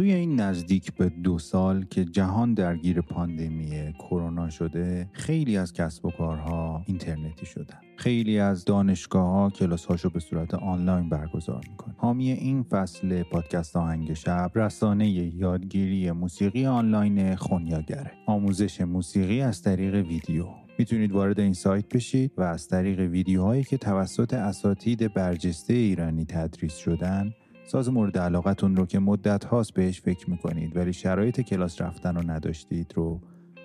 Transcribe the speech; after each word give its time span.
توی 0.00 0.12
این 0.12 0.40
نزدیک 0.40 0.92
به 0.92 1.08
دو 1.08 1.38
سال 1.38 1.84
که 1.84 2.04
جهان 2.04 2.54
درگیر 2.54 3.00
پاندمی 3.00 3.92
کرونا 3.98 4.50
شده 4.50 5.08
خیلی 5.12 5.56
از 5.56 5.72
کسب 5.72 6.04
و 6.04 6.10
کارها 6.10 6.82
اینترنتی 6.86 7.46
شدن. 7.46 7.78
خیلی 7.96 8.38
از 8.38 8.64
دانشگاه 8.64 9.30
ها 9.30 9.50
کلاس 9.50 9.84
هاشو 9.84 10.10
به 10.10 10.20
صورت 10.20 10.54
آنلاین 10.54 11.08
برگزار 11.08 11.60
می‌کنن. 11.70 11.94
حامی 11.98 12.30
این 12.30 12.62
فصل 12.62 13.22
پادکست 13.22 13.76
آهنگ 13.76 14.14
شب 14.14 14.50
رسانه 14.54 15.08
یادگیری 15.08 16.10
موسیقی 16.10 16.66
آنلاین 16.66 17.36
خونیاگره. 17.36 18.12
آموزش 18.26 18.80
موسیقی 18.80 19.40
از 19.40 19.62
طریق 19.62 19.94
ویدیو. 19.94 20.46
می‌تونید 20.78 21.12
وارد 21.12 21.40
این 21.40 21.52
سایت 21.52 21.94
بشید 21.94 22.32
و 22.36 22.42
از 22.42 22.68
طریق 22.68 23.00
ویدیوهایی 23.00 23.64
که 23.64 23.78
توسط 23.78 24.34
اساتید 24.34 25.14
برجسته 25.14 25.74
ایرانی 25.74 26.24
تدریس 26.24 26.76
شدن 26.76 27.32
ساز 27.70 27.88
مورد 27.88 28.18
علاقتون 28.18 28.76
رو 28.76 28.86
که 28.86 28.98
مدت 28.98 29.44
هاست 29.44 29.74
بهش 29.74 30.00
فکر 30.00 30.30
می‌کنید 30.30 30.76
ولی 30.76 30.92
شرایط 30.92 31.40
کلاس 31.40 31.80
رفتن 31.80 32.14
رو 32.14 32.30
نداشتید 32.30 32.92
رو 32.96 33.20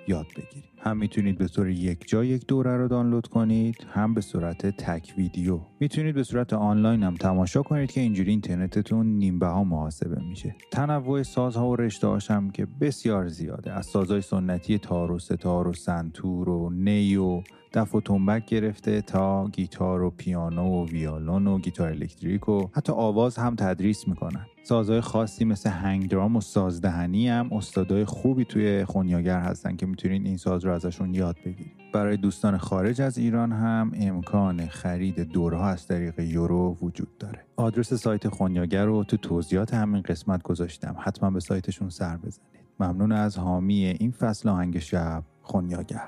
یاد 0.07 0.25
بگیرید. 0.35 0.70
هم 0.77 0.97
می‌تونید 0.97 1.38
به 1.38 1.47
طور 1.47 1.70
یک 1.70 2.07
جا 2.07 2.23
یک 2.23 2.47
دوره 2.47 2.77
رو 2.77 2.88
دانلود 2.88 3.27
کنید 3.27 3.75
هم 3.94 4.13
به 4.13 4.21
صورت 4.21 4.66
تک 4.66 5.13
ویدیو. 5.17 5.59
می‌تونید 5.80 6.16
به 6.16 6.23
صورت 6.23 6.53
آنلاین 6.53 7.03
هم 7.03 7.13
تماشا 7.13 7.61
کنید 7.61 7.91
که 7.91 8.02
اینجوری 8.02 8.31
اینترنتتون 8.31 9.05
نیم 9.05 9.39
بها 9.44 9.63
محاسبه 9.63 10.22
میشه. 10.30 10.55
تنوع 10.72 11.23
سازها 11.23 11.69
و 11.69 11.75
رشته 11.75 12.08
هم 12.30 12.49
که 12.49 12.67
بسیار 12.81 13.27
زیاده. 13.27 13.72
از 13.72 13.85
سازهای 13.85 14.22
سنتی 14.22 14.77
تار 14.77 15.11
و 15.11 15.19
سه‌تار 15.20 15.67
و 15.67 15.73
سنتور 15.73 16.49
و 16.49 16.69
نی 16.69 17.16
و 17.16 17.41
دف 17.75 17.95
و 17.95 18.02
تنبک 18.02 18.45
گرفته 18.45 19.02
تا 19.02 19.47
گیتار 19.47 20.02
و 20.02 20.09
پیانو 20.09 20.63
و 20.63 20.85
ویالون 20.85 21.47
و 21.47 21.59
گیتار 21.59 21.89
الکتریک 21.89 22.49
و 22.49 22.67
حتی 22.73 22.91
آواز 22.91 23.38
هم 23.38 23.55
تدریس 23.55 24.07
می‌کنن. 24.07 24.45
سازهای 24.63 25.02
خاصی 25.02 25.45
مثل 25.45 25.70
hang 25.70 26.09
drum 26.09 26.35
و 26.35 26.41
سازدهنی 26.41 27.30
هم 27.30 27.53
استادای 27.53 28.05
خوبی 28.05 28.45
توی 28.45 28.85
خونیاگر 28.85 29.39
هستن 29.39 29.75
که 29.75 29.85
می‌تونید 29.85 30.25
این 30.25 30.38
ساز 30.38 30.66
رو 30.66 30.72
ازشون 30.72 31.13
یاد 31.13 31.38
بگیرید 31.45 31.72
برای 31.94 32.17
دوستان 32.17 32.58
خارج 32.58 33.02
از 33.02 33.17
ایران 33.17 33.52
هم 33.52 33.91
امکان 33.95 34.67
خرید 34.67 35.19
دورها 35.19 35.69
از 35.69 35.88
طریق 35.88 36.19
یورو 36.19 36.78
وجود 36.81 37.17
داره. 37.17 37.39
آدرس 37.55 37.94
سایت 37.94 38.30
خونیاگر 38.30 38.85
رو 38.85 39.03
تو 39.03 39.17
توضیحات 39.17 39.73
همین 39.73 40.02
قسمت 40.02 40.44
گذاشتم. 40.44 40.95
حتما 41.00 41.30
به 41.30 41.39
سایتشون 41.39 41.89
سر 41.89 42.17
بزنید. 42.17 42.66
ممنون 42.80 43.11
از 43.11 43.38
حامی 43.38 43.85
این 43.85 44.11
فصل 44.11 44.50
آهنگ 44.50 44.80
شب 44.80 45.23
خونیاگر. 45.41 46.07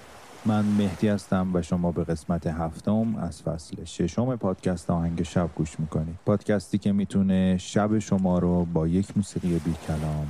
من 0.45 0.65
مهدی 0.65 1.07
هستم 1.07 1.51
و 1.53 1.61
شما 1.61 1.91
به 1.91 2.03
قسمت 2.03 2.47
هفتم 2.47 3.15
از 3.15 3.41
فصل 3.41 3.83
ششم 3.83 4.35
پادکست 4.35 4.89
آهنگ 4.89 5.23
شب 5.23 5.49
گوش 5.55 5.79
می‌کنید. 5.79 6.19
پادکستی 6.25 6.77
که 6.77 6.91
می‌تونه 6.91 7.57
شب 7.57 7.99
شما 7.99 8.39
رو 8.39 8.65
با 8.65 8.87
یک 8.87 9.17
موسیقی 9.17 9.59
بی 9.59 9.73
کلام 9.73 10.27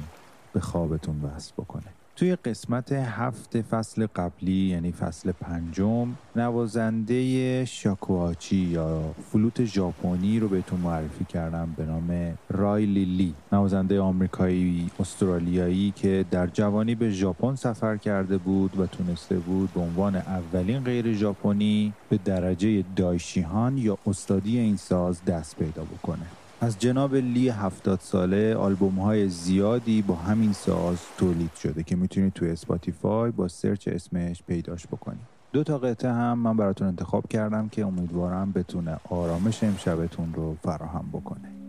به 0.54 0.60
خوابتون 0.60 1.22
وصل 1.22 1.54
بکنه. 1.58 2.01
توی 2.16 2.36
قسمت 2.36 2.92
هفت 2.92 3.62
فصل 3.62 4.08
قبلی 4.16 4.70
یعنی 4.70 4.92
فصل 4.92 5.32
پنجم 5.32 6.08
نوازنده 6.36 7.66
شاکواچی 7.66 8.56
یا 8.56 9.16
فلوت 9.32 9.66
ژاپنی 9.66 10.40
رو 10.40 10.48
بهتون 10.48 10.80
معرفی 10.80 11.26
کردم 11.26 11.74
به 11.78 11.86
نام 11.86 12.38
رایلی 12.50 13.06
لی 13.06 13.34
نوازنده 13.52 14.00
آمریکایی 14.00 14.92
استرالیایی 15.00 15.94
که 15.96 16.26
در 16.32 16.48
جوانی 16.48 16.96
به 16.96 17.10
ژاپن 17.10 17.56
سفر 17.56 17.98
کرده 17.98 18.38
بود 18.38 18.80
و 18.80 18.86
تونسته 18.86 19.36
بود 19.36 19.74
به 19.74 19.80
عنوان 19.80 20.16
اولین 20.16 20.84
غیر 20.84 21.14
ژاپنی 21.14 21.94
به 22.10 22.20
درجه 22.26 22.84
دایشیهان 22.96 23.78
یا 23.78 23.98
استادی 24.08 24.60
این 24.60 24.78
ساز 24.78 25.26
دست 25.26 25.56
پیدا 25.56 25.84
بکنه. 25.84 26.41
از 26.64 26.80
جناب 26.80 27.16
لی 27.16 27.50
هفتاد 27.50 28.00
ساله 28.00 28.56
آلبوم 28.56 29.00
های 29.00 29.30
زیادی 29.30 30.02
با 30.02 30.16
همین 30.16 30.54
ساز 30.54 30.98
تولید 31.18 31.54
شده 31.56 31.84
که 31.84 31.96
می‌تونید 31.96 32.34
توی 32.34 32.50
Spotify 32.52 33.32
با 33.32 33.48
search 33.48 33.88
اسمش 33.88 34.44
پیداش 34.44 34.88
بکنید 34.88 35.28
دو 35.54 35.64
تا 35.64 35.78
قطعه 35.78 36.12
هم 36.12 36.40
من 36.40 36.58
براتون 36.58 36.88
انتخاب 36.88 37.28
کردم 37.28 37.70
که 37.70 37.86
امیدوارم 37.86 38.52
بتونه 38.52 38.98
آرامش 39.10 39.64
امشبتون 39.64 40.34
رو 40.34 40.56
فراهم 40.64 41.06
بکنه. 41.14 41.61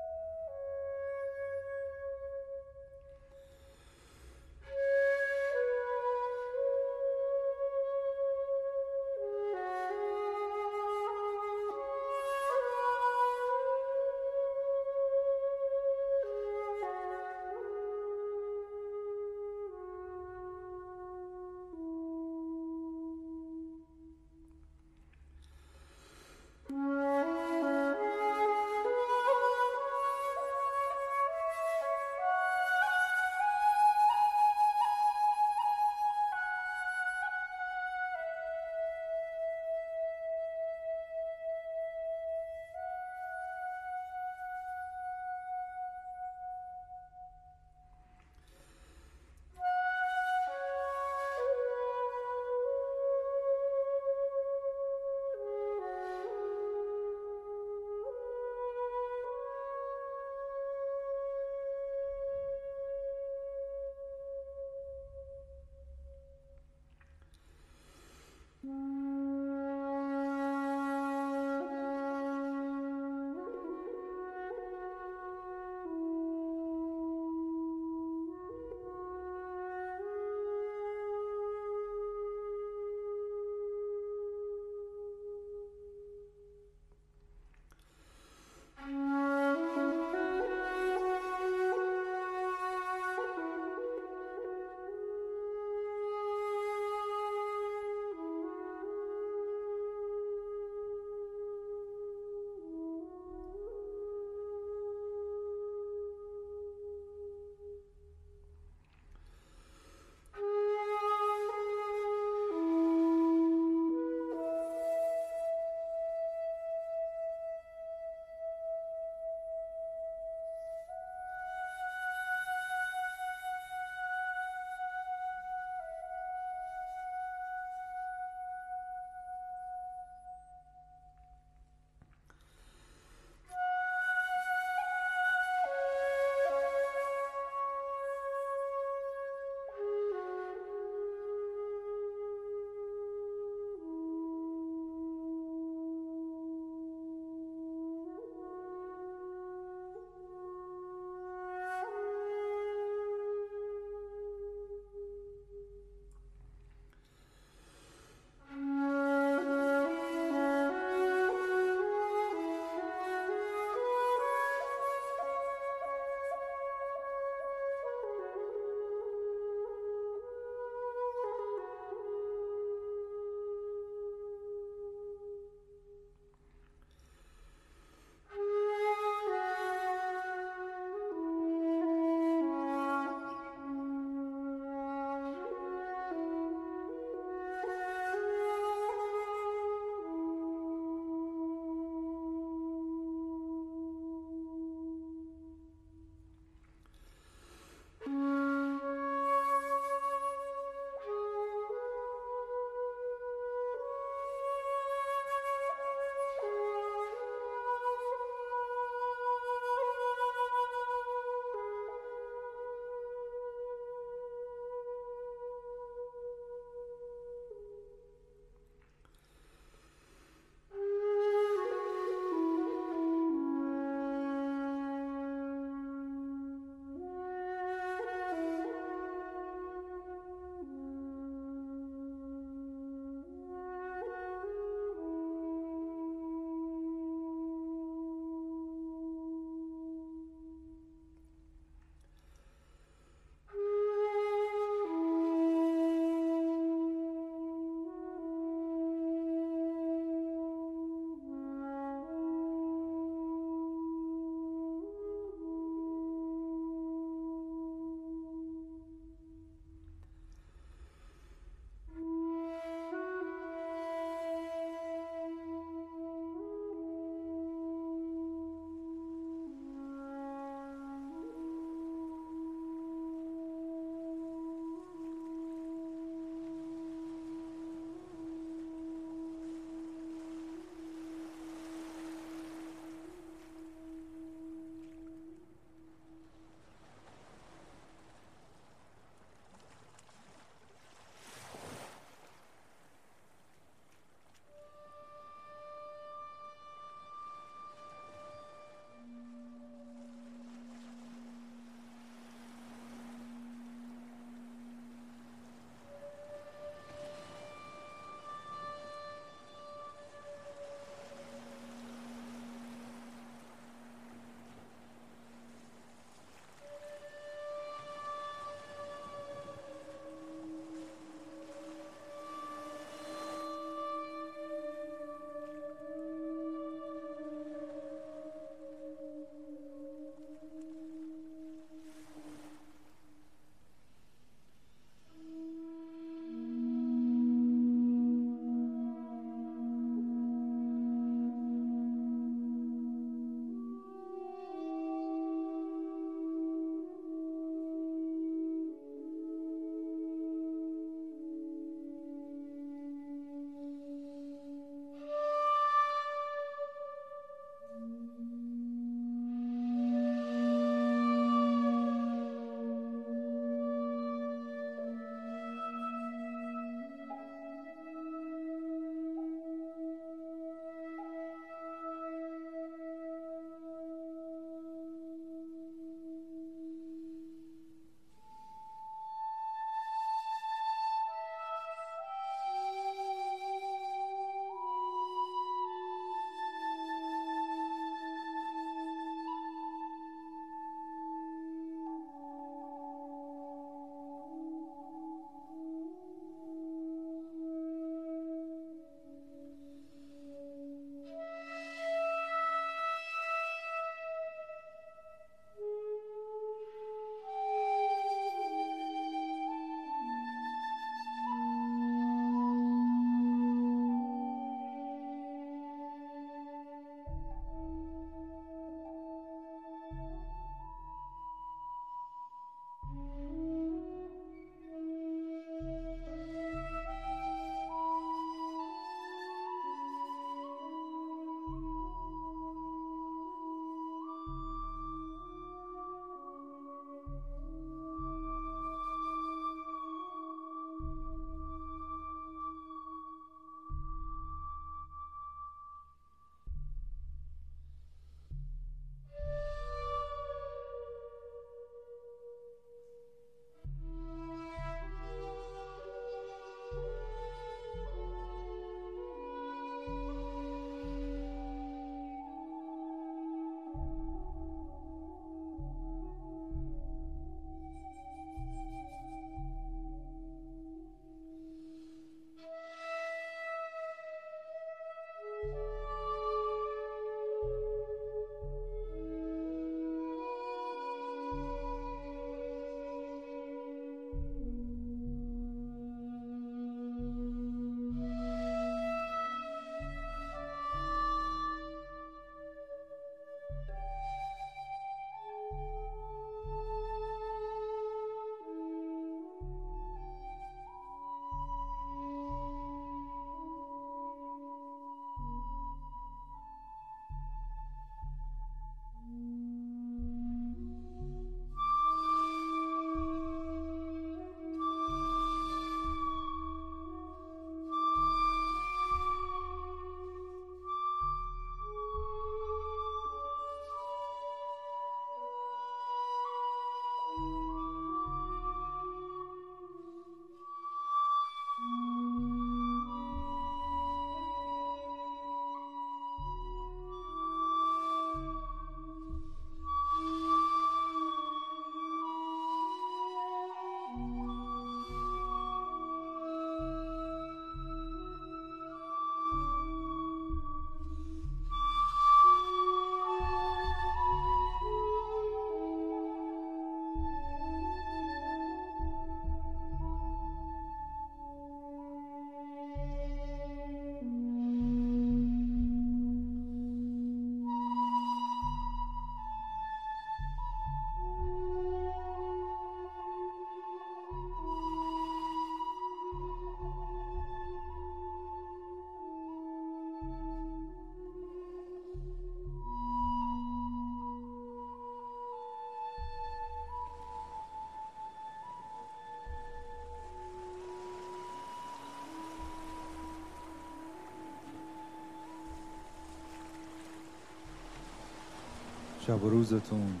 شب 599.06 599.22
و 599.22 599.30
روزتون 599.30 600.00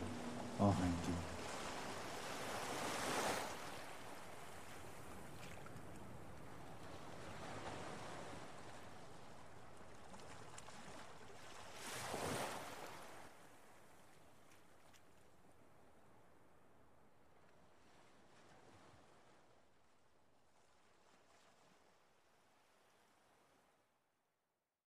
آهنگی. 0.58 1.31